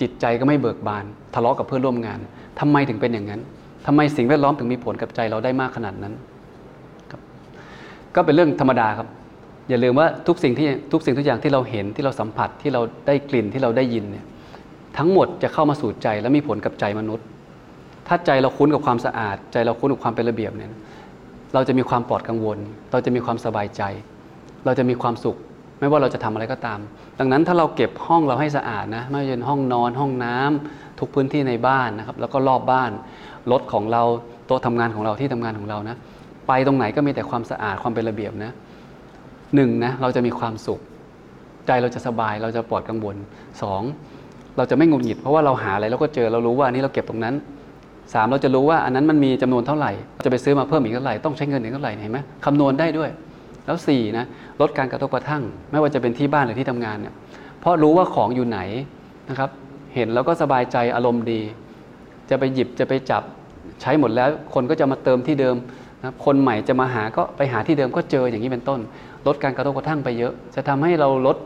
[0.00, 2.18] จิตใจก็ไม่เบิกบาน ทะเลาะกับเพื่อนร่วมงาน
[2.60, 3.40] ทำไมถึงเป็นอย่างนั้น
[3.86, 6.14] ทำไมสิ่งแวดล้อมถึงมีผลกับใจเราได้มากขนาดนั้น
[8.14, 9.08] ก็เป็นเรื่องธรรมดาครับ
[9.68, 14.24] อย่าลืมว่าทุกสิ่งที่ทุกสิ่งทุกอย่างที่เราเห็นที่เราสัมผัสที่เราได้กลิ่นที่เราได้ยินเนี่ย
[14.98, 17.26] ทั้งหมดจะเข้ามาสู่ใจและมีผลกับใจมนุษย์
[18.08, 20.70] ถ้าใจเราคุ้นกับความสะอาด ใจเราคุ้นกับความเป็นระเบียบเนี่ย
[21.54, 22.58] เราจะมีความปลอดกังวล
[22.92, 23.82] เราจะมีความสบายใจ
[24.64, 25.36] เราจะมีความสุข
[25.78, 26.78] ไม่ว่าเราจะทำอะไรก็ตาม
[27.18, 32.90] ดังนั้นถ้าเราเก็บห้องเราให้สะอาดนะไม่ว่าจะเป็นห้องนอนห้องน้ำทุกพื้นที่ในบ้านนะครับ แล้วก็รอบบ้าน
[33.52, 34.02] รถของเรา
[34.46, 35.96] โต๊ะทำงานของเราที่ทำงานของเรานะ
[36.48, 38.52] ไปตรงไหนก็มีแต่ความสะอาดความเป็นระเบียบนะ
[39.54, 40.80] หนึ่งนะเราจะมีความสุข
[41.66, 43.16] ใจเราจะสบายเราจะปลอดกังวล
[43.62, 43.82] สอง
[44.56, 47.34] เราจะไม่งุดหงิด เพราะว่าเราหาอะไรเราก็เจอเรารู้ว่าอันนี้เราเก็บตรงนั้น
[48.14, 49.92] สามเราจะรู้ว่าอันนั้นมันมีจำนวนเท่าไหร่
[50.24, 53.10] จะไปซื้อมาเพิ่มอีกเท่าไหร่ต้องใช้เงินอีกเท่าไหร่เห็นไหมคำนวณได้ด้วย
[53.66, 54.26] แล้วสี่นะ
[54.60, 57.14] ลดการกระทบกระทั่ง ไม่ว่าจะเป็นที่บ้านหรือที่ทำงานเนี่ย
[57.60, 58.60] เพราะรู้ว่าของอยู่ไหน
[59.30, 59.50] นะครับ
[59.94, 61.40] เห็นแล้วก็สบายใจอารมณ์ดี
[62.30, 63.22] จะไปหยิบจะไปจับ
[63.80, 65.56] ใช้หมดแล้วคนก็จะมาเติมที่เดิม
[66.02, 68.80] นะคนใหม่จะมาหาก็ไปหาที่เดิมก็เจออย่างนี้เป็นต้น
[69.26, 71.36] ลดการกระทบกระทั่งไปเยอะ จะทำให้เราลด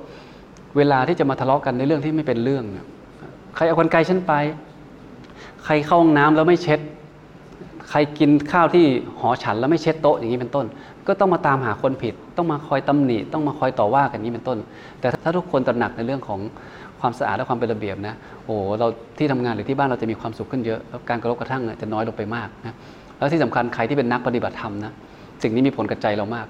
[0.77, 2.65] เวลาที่จะมาทะเลาะกันในเรื่องที่ไม่เป็นเรื่อง
[3.55, 4.33] ใครเอาคนไกลฉันไป
[5.65, 6.81] ใครเข้าห้องน้ำแล้วไม่เช็ด
[7.91, 8.85] ใครกินข้าวที่
[9.21, 10.67] หอฉันแล้วไม่เช็ดโต๊ะอย่างนี้เป็นต้น
[11.07, 14.59] ก็ต้องมาตามหาคนผิด ต้องมาคอยตำหนิต้องมาคอยต่อว่ากันนี้เป็นต้น
[15.01, 16.41] แต่ถ้าทุกคนตระหนักในเรื่องของ
[17.01, 18.87] ความสะอาดและความเป็นระเบียบนะโอ้เรา
[19.19, 22.75] ที่ทำงานหรือที่บ้านเราจะมีความสุขขึ้นเยอะแล้วการกระทบกระทั่งจะน้อยลงไปมากนะ
[23.19, 24.93] แล้วที่สำคัญใครที่เป็นนักปฏิบัติธรรมนะ
[25.43, 26.47] สิ่งนี้มีผลกับใจเรามาก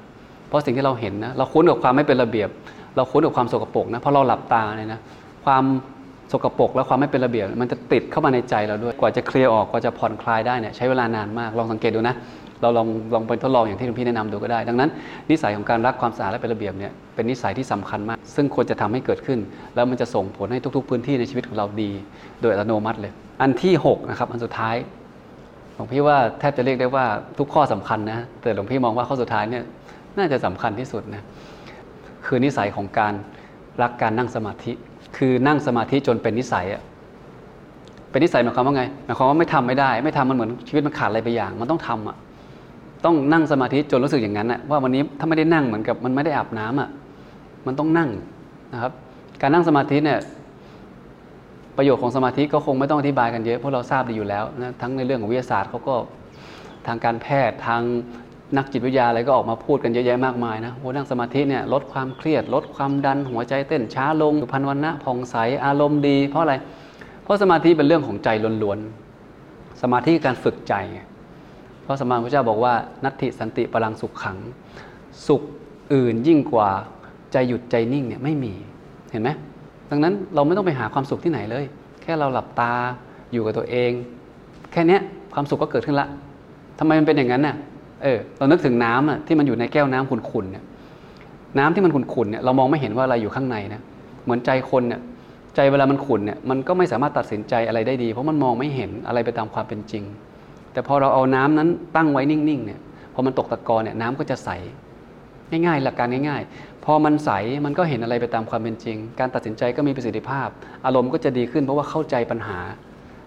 [0.49, 2.49] เพราะสิ่งที่เราเห็นนะเราคุ้นกับความไม่เป็นระเบียบ
[2.97, 5.01] เราคุ้นกับความสกปรกนะเพราะเราหลับตาเนี่ยนะ
[5.45, 5.65] ความ
[6.33, 12.15] สกปรกและความไม่เป็นระเบียบ มันจะติดเข้ามาในใจเราด้วยกว่าจะเคลียร์ออกกว่าจะผ่อนคลายได้เนี่ยใช้เวลานานมากลองสังเกตดูนะ
[12.63, 14.91] เราลองลองไปทดลองอย่างที่หลวงพี่แนะนำดูก็ได้ ดังนั้น
[15.31, 19.39] นิสัยของการรักความสะอาดและเป็นระเบียบเนี่ยเป็นนิสัยที่สำคัญมาก ซึ่งควรจะทำให้เกิดขึ้น
[19.75, 21.91] แล้วมันจะส่งผลให้ทุก ๆ พื้นที่ในชีวิตของเราดี
[22.43, 24.77] โดยอัตโนมัติเลย อันที่6นะครับอันสุดท้าย
[25.75, 27.05] หลวงพี่ว่าแทบจะเรียกได้ว่า
[27.39, 29.65] ทุกข้อสำคัญนะแต่หลวงพี่มองว่าข้อสุดท้ายเนี่ย
[30.17, 31.23] น่าจะสำคัญที่สุดนะ
[32.27, 33.15] คือนิสัยของการ
[33.83, 34.73] รักการนั่งสมาธิ
[35.17, 36.83] คือนั่งสมาธิจนเป็นนิสัยอะ
[38.11, 42.17] เป็นนิสัยหมายความว่าไงหมายความว่าไม่ทำไม่ได้ ไม่ทำมันเหมือนชีวิตมันขาดอะไรไปอย่าง มันต้องทำอะ
[43.05, 46.89] ต้องนั่งสมาธิจนรู้สึกอย่างนั้นอะว่าวันนี้ถ้าไม่ได้นั่งเหมือนกับมันไม่ได้อาบน้ำอะ
[47.67, 48.11] มันต้องนั่ง
[48.73, 48.93] นะครับ
[49.41, 50.19] การนั่งสมาธิเนี่ย
[51.77, 55.95] ประโยชน์ของสมาธิก็คงไม่ต้องอธิบายกันเยอะเพราะเราทราบดีอยู่แล้วนะทั้งในเรื่องของวิทยาศาสตร์เขาก็
[56.87, 57.83] ทางการแพทย์ทาง
[58.57, 66.55] นักจิตวิทยาอะไรก็ออกมาพูดกันเยอะแยะมากมายนะโอ้นั่งสมาธิเนี่ยลดความเครียด ลดความดันหัวใจเต้นช้าลงสุพรรณวันนะผ่องใสอารมณ์ดี เพราะอะไร
[67.23, 68.29] เพราะสมาธิเป็นเรื่องของใจ
[68.63, 70.75] ล้วนๆสมาธิการฝึกใจ
[71.91, 72.75] ระสมมาพระเจ้าบอกว่า
[73.05, 74.39] นัตถิสันติพลังสุขขัง
[75.27, 75.43] สุข
[75.95, 76.71] อื่นยิ่งกว่า
[77.33, 78.53] ใจหยุดใจนิ่งเนี่ยไม่มี
[79.11, 79.31] เห็นไหม
[79.91, 81.65] ดังนั้นเราไม่ต้องไปหาความสุขที่ไหนเลย
[82.03, 82.73] แค่เราหลับตา
[83.33, 83.91] อยู่กับตัวเอง
[84.73, 84.99] แค่นี้
[85.35, 86.09] ความสุขก็เกิดขึ้นละ
[86.79, 87.57] ทำไมมันเป็นอย่างนั้นน่ะ
[88.03, 90.65] เออเรานึกถึงน้ำอะที่มันอยู่ในแก้วน้ำขุ่นๆเนี่ย
[91.59, 93.81] น้ำที่มันขุ่นๆเนี่ยเรามองไม่เห็นว่าอะไรอยู่ข้างในนะ
[94.25, 95.01] เหมือนใจคนเนี่ย
[95.57, 100.05] ใจเวลามันขุ่นเนี่ยมันก็ไม่สามารถตัดสินใจอะไรได้ดี เพราะมันมองไม่เห็นอะไรไปตามความเป็นจริง
[100.73, 102.81] แต่พอเราเอาน้ำนั้นตั้งไว้นิ่งๆเนี่ย
[103.15, 104.51] พอมันตกตะกอนเนี่ยน้ำก็จะใส
[105.51, 107.31] ง่ายๆ หลักการง่ายๆ พอมันใส
[107.65, 110.49] มันก็เห็นอะไรไปตามความเป็นจริง การตัดสินใจก็มีประสิทธิภาพ
[110.87, 112.59] อารมณ์ก็จะดีขึ้นเพราะว่าเข้าใจปัญหา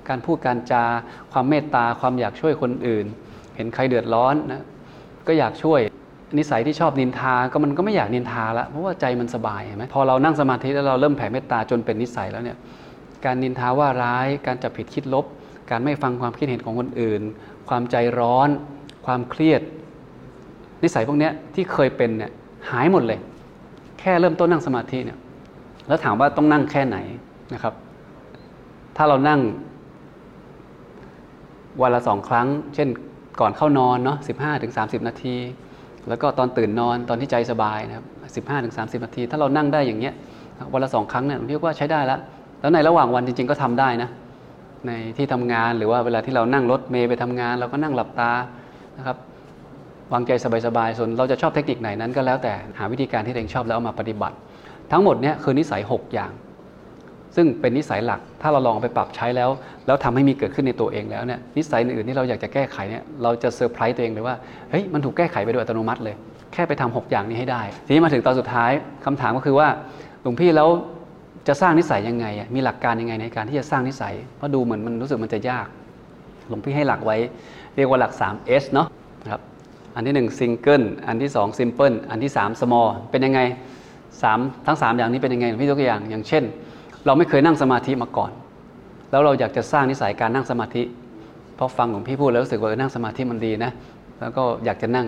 [0.10, 0.84] การพูดการจา
[1.32, 3.06] ความเมตตาความอยากช่วยคนอื่น
[3.56, 4.64] เห็นใครเดือดร้อนนะ
[5.28, 5.80] ก็อยากช่วย
[6.38, 12.58] นิสัยที่ชอบนินทาก็มันก็ไม่อยากนินทาละเพราะว่าใจมันสบายเห็นไหมพอเรานั่งสมาธิแล้วเราเริ่มแผ่เมตตาจนเป็นนิสัยแล้วเนี่ย
[13.26, 15.26] การนินทาว่าร้ายการจับผิดคิดลบ
[15.74, 17.22] การไม่ฟังความคิดเห็นของคนอื่น
[17.70, 18.50] ความใจร้อน
[19.06, 19.62] ความเครียด
[20.84, 22.32] นิสัยพวกนี้ที่เคยเป็นเนี่ย
[22.72, 23.20] หายหมดเลย
[24.00, 25.18] แค่เริ่มต้นนั่งสมาธิเนี่ย
[25.88, 26.98] แล้วถามว่าต้องนั่งแค่ไหน
[27.54, 27.74] นะครับ
[28.98, 29.40] ถ้าเรานั่ง
[31.82, 32.88] วันละสองครั้ง เช่น
[33.40, 35.36] ก่อนเข้านอนเนาะสิบห้าถึงสามสิบนาที
[36.10, 38.06] แล้วก็ตอนตื่นนอนตอนที่ใจสบายนะครับ
[38.36, 40.14] สิบห้าถึงสามสิบนาที ถ้าเรานั่งได้อย่างเงี้ย
[40.74, 42.20] วันละสองครั้งเนี่ยเรียกว่าใช้ได้แล้ว
[42.62, 44.10] แล้วในระหว่างวันจริง ๆ ก็ทำได้นะ
[44.88, 48.32] ในที่ทำงาน หรือว่าเวลาที่เรานั่งรถเมย์ไปทำงาน เราก็นั่งหลับตา
[48.98, 49.18] นะครับ
[50.14, 50.32] วางใจ
[50.66, 54.36] สบายๆส่วนเราจะชอบเทคนิคไหนนั้นก็แล้วแต่หาวิธีการที่เองชอบแล้วเอามาปฏิบัติ
[54.92, 56.32] ทั้งหมดเนี่ยคือนิสัย 6 อย่าง
[57.36, 59.50] ซึ่งเป็นนิสัยหลักถ้าเราลองไปปรับใช้แล้ว
[59.88, 64.36] แล้วทำให้มีเกิดขึ้นในตัวเองแล้วเนี่ยนิสัยอื่นๆที่เราอยากจะแก้ไขเนี่ยเราจะเซอร์ไพรส์ตัวเองเลยว่า
[64.70, 66.16] เฮ้ยมันถูกแก้ไขไปโดยอัตโนมัติเลย
[66.54, 68.72] แค่ไปทำ6อย่างนี้ให้ได้ ทีนี้มาถึงตอนสุดท้าย
[69.06, 69.68] คำถามก็คือว่า
[70.22, 70.70] หลวงพี่แล้ว
[71.48, 72.26] จะสร้างนิสัยยังไง
[72.56, 75.68] มีหลักการยังไงในการที่จะสร้างนิสัย เพราะดูเหมือนมันรู้สึกมันจะยาก
[76.50, 77.18] หลวงพี่ให้หลักไว้
[77.76, 78.88] เรียกว่าหลัก 3S เนาะ
[79.22, 79.42] นะครับ
[79.96, 83.40] อันที่ 1 single อันที่ 2 simple อันที่ 3 small เป็นยังไง
[84.04, 86.44] 3 ทั้ง 3 อย่างนี้เป็นยังไงพี่ยกตัวอย่าง อย่างเช่น
[87.06, 88.32] เราไม่เคยนั่งสมาธิมาก่อน
[89.12, 90.84] แล้วเราอยากจะสร้างนิสัยการนั่งสมาธิ
[91.58, 93.72] พอฟังหลวงพี่พูดแล้วรู้สึกว่านั่งสมาธิมันดีนะ
[94.20, 95.08] แล้วก็อยากจะนั่ง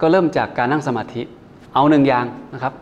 [0.00, 1.22] ก็เริ่มจากการนั่งสมาธิ
[1.74, 2.74] เอาหนึ่งอย่างนะครับ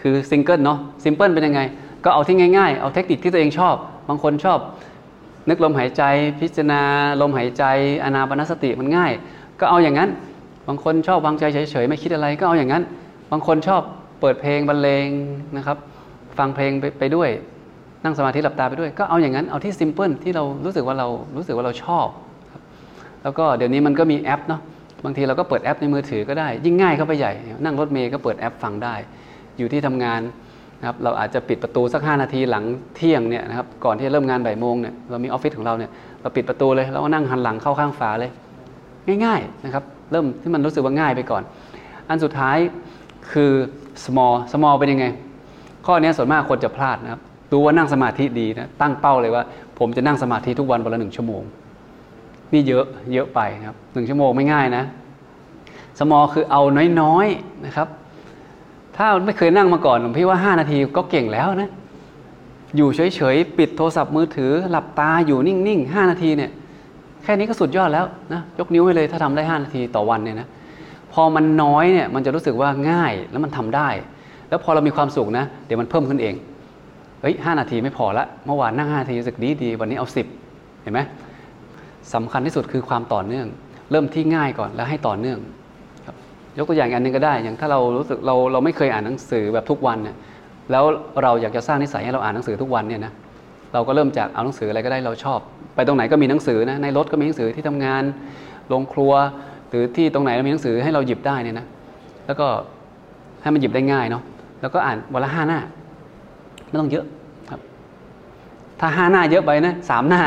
[0.00, 1.60] คือซิงเกิลเนาะ simple เป็นยังไง
[2.04, 3.74] ก็เอาที่ง่ายๆ เอาเทคนิคที่ตัวเองชอบ
[4.08, 4.58] บางคนชอบ
[5.48, 6.02] นึกลมหายใจ
[6.40, 6.80] พิจารณา
[7.20, 7.64] ลมหายใจ
[8.04, 9.12] อานาปานสติมันง่าย
[9.60, 10.10] ก็เอาอย่างนั้น
[10.68, 12.82] บางคนชอบวางใจเฉยๆไม่คิดอะไรก็เอาอย่างนั้น
[13.32, 13.82] บางคนชอบ
[14.20, 15.06] เปิดเพลงบรรเลง
[15.56, 15.76] นะครับ
[16.38, 17.30] ฟังเพลงไปไปด้วย
[18.04, 22.06] นั่งสมาธิหลับตาไปด้วย ก็เอาอย่างนั้นเอาที่ simple ที่เรารู้สึกว่าเรารู้สึกว่าเราชอบ
[23.22, 24.60] แล้วก็เดี๋ยวนี้มันก็มีแอปเนาะ
[25.04, 27.32] บางทีเราก็เปิดแอปในมือถือก็ได้ ยิ่งง่ายเข้าไปใหญ่
[27.64, 28.94] นั่งรถเมย์ก็เปิดแอปฟังได้
[29.58, 30.20] อยู่ที่ทำงาน
[30.80, 32.64] นะครับเราอาจจะปิดประตูสัก 5 นาทีหลัง
[32.96, 35.90] เที่ยงเนี่ยนะครับก่อนที่จะเริ่มงานบ่ายโมงเนี่ยเรามีออฟฟิศของเราเนี่ย
[36.22, 38.30] เราปิดประตูเลยแล้วก็นั่งหันหลังเข้าข้างฝาเลย
[39.24, 41.42] ง่ายๆนะครับเริ่มที่มันรู้สึกว่าง่ายไปก่อน
[42.08, 42.56] อันสุดท้าย
[43.32, 43.52] คือ
[44.04, 45.06] small small เป็นยังไง
[45.86, 47.20] ข้อนี้ส่วนมากคนจะพลาดนะครับ
[47.52, 49.42] รู้ว่านั่งสมาธิดีนะตั้งเป้าเลยว่า
[49.78, 51.42] ผมจะนั่งสมาธิทุกวันวันละหนึ่งชั่วโมง
[52.52, 54.84] นี่เยอะเยอะไปนะครับหนึ่งชั่วโมงไม่ง่ายนะ
[55.98, 56.62] small คือเอา
[57.00, 57.88] น้อยๆนะครับ
[58.96, 61.70] ถ้าไม่เคยนั่งมาก่อนผมพี่ว่า 5 นาทีก็เก่งแล้วนะ
[62.76, 66.50] อยู่เฉยๆ ปิดโทรศัพท์มือถือ หลับตาอยู่นิ่งๆ 5 นาทีเนี่ย
[67.22, 70.48] แค่นี้ก็สุดยอดแล้วนะ ยกนิ้วให้เลยถ้าทำได้ 5 นาทีต่อวันเนี่ยนะ
[71.12, 73.88] พอมันน้อยเนี่ยมันจะรู้สึกว่าง่ายแล้วมันทำได้
[74.48, 76.34] แล้วพอเรามีความสุขนะ เดี๋ยวมันเพิ่มขึ้นเอง
[77.20, 80.06] เฮ้ยหนาทีไม่พอละ เมื่อวานนั่ง5นาทีรู้สึกดีดี วันนี้เอา
[80.44, 81.00] 10 เห็นไหม
[82.14, 83.46] สำคัญที่สุดคือความต่อเนื่อง
[83.90, 85.38] เริ่มที่ง่ายก่อนแล้วให้ต่อเนื่อง
[86.58, 90.16] ยกตัวอย่างอันนึงก็ได้ อย่างถ้าเรารู้สึกเราเราไม่เคยอ่านหนังสือแบบทุกวันเนี่ย
[90.70, 90.84] แล้ว
[91.22, 93.12] เราอยากจะสร้างนิสัยให้เราอ่านหนังสือทุกวันเนี่ยนะ
[93.74, 95.38] เราก็เริ่มจากเอาหนังสืออะไรก็ได้เราชอบ
[95.74, 98.02] ไปตรงไหนก็มีหนังสือนะในรถก็มีหนังสือที่ทำงาน
[98.68, 99.12] โรงครัว
[99.68, 101.66] หรือที่ตรงไหนมีหนังสือให้เราหยิบได้เนี่ยนะ
[102.26, 102.46] แล้วก็
[103.42, 104.22] ให้มันหยิบได้ง่ายเนาะ
[104.60, 105.60] แล้วก็อ่านวันละห้าหน้า
[106.68, 107.04] ไม่ต้องเยอะ
[107.50, 107.60] ครับ
[108.80, 110.22] ถ้าห้าหน้าเยอะไปนะสามหน้า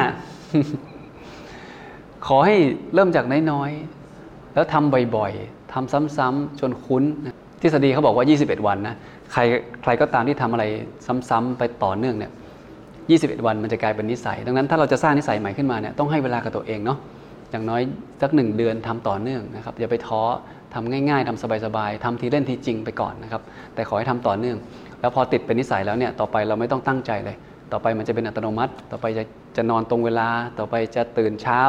[2.25, 2.55] ขอให้
[2.93, 7.03] เริ่มจากน้อยๆแล้วทำบ่อยๆ ทำซ้ำๆจนคุ้น
[7.61, 8.95] ทฤษฎีเขาบอกว่า 21 วันนะ
[9.31, 9.41] ใคร
[9.81, 10.63] ใครก็ตามที่ทำอะไร
[11.29, 12.31] ซ้ำๆไปต่อเนื่องเนี่ย
[12.89, 16.97] 21 วันมันจะกลายเป็นนิสัย ดังนั้นถ้าเราจะสร้างนิสัยใหม่ขึ้นมาเนี่ยต้องให้เวลากับตัวเองเนาะ
[17.51, 17.81] อย่างน้อย
[18.21, 20.21] สักหนึ่งเดือนทำต่อเนื่องนะครับอย่าไปท้อ
[20.73, 23.41] ทำง่าย ๆทำสบายๆทำทีเล่นทีจริงไปก่อนนะครับ
[23.75, 24.57] แต่ขอให้ทำต่อเนื่อง
[25.01, 27.35] แล้วพอติดเป็นนิสัยแล้วเนี่ยต่อไปเราไม่ต้องตั้งใจเลย
[27.71, 29.23] ต่อไปมันจะเป็นอัตโนมัติ ต่อไปจะ
[29.57, 30.27] จะนอนตรงเวลา
[30.59, 31.61] ต่อไปจะตื่นเช้า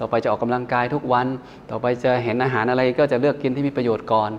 [0.00, 1.26] ต่อไปจะออกกำลังกายทุกวัน
[1.70, 4.30] ต่อไปจะเห็นอาหารอะไรก็จะเลือกกินที่มีประโยชน์ก่อน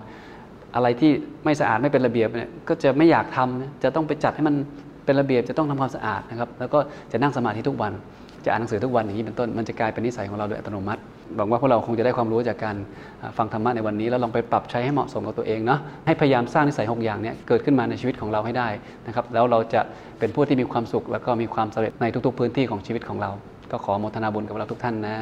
[0.74, 1.10] อะไรที่
[1.44, 4.54] ไม่สะอาดไม่เป็นระเบียบเนี่ยก็จะไม่อยากทำจะต้องไปจัดให้มัน
[5.04, 6.78] เป็นระเบียบจะต้องทำความสะอาดนะครับแล้วก็
[7.12, 7.92] จะนั่งสมาธิทุกวัน
[8.44, 11.00] จะอ่านหนังสือทุกวันอย่างนี้เป็นต้นมันจะกลายเป็นนิสัยของเราโดยอัตโนมัติ
[11.36, 12.76] หวังว่าพวกเราคงจะได้ความรู้จากการ
[13.38, 18.68] ฟังธรรมะในวันนี้ แล้วลองไปปรับใช้ให้เหมาะสมกับตัวเองเนาะให้พยายามสร้างนิสัยหกอย่างเนี้เกิดขึ้นมาในชีวิตของเราให้ได้
[19.06, 19.80] นะครับแล้วเราจะ
[20.18, 23.30] เป็นผู้ที่มีความสุข แล้วก็มีความสำเร็จในทุกๆ พื้นที่ของชีวิตของเรา
[23.70, 25.16] ก็ขอโมทนาบุญกับเราทุกท่านนะ